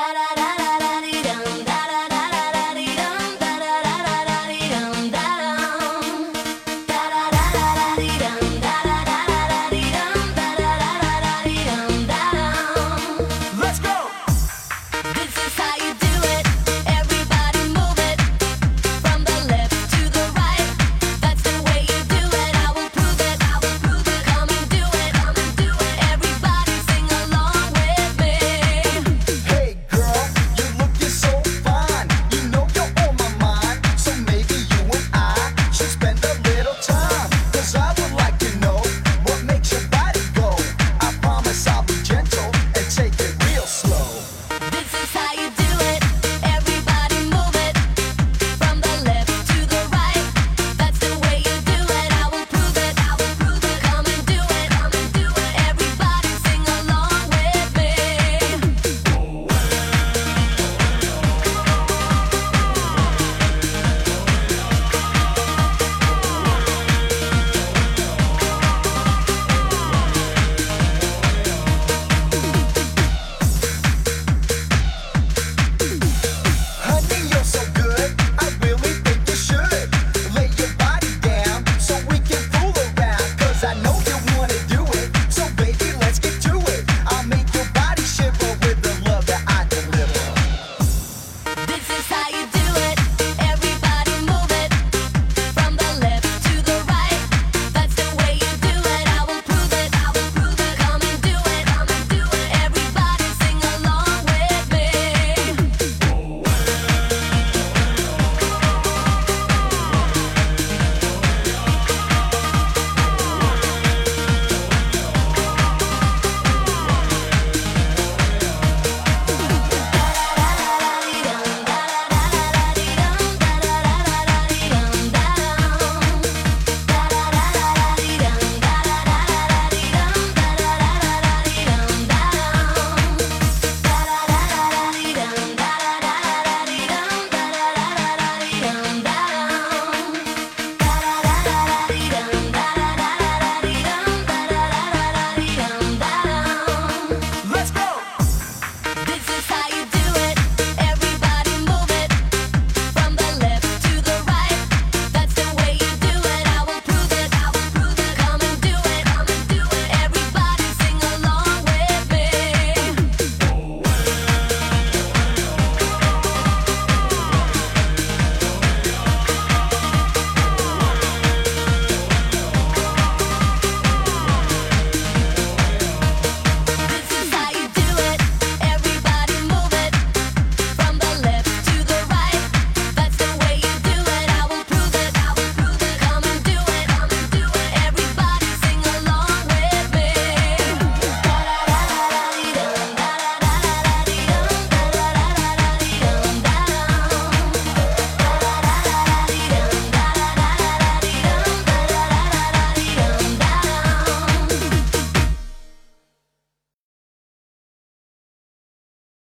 [0.00, 0.39] da da da.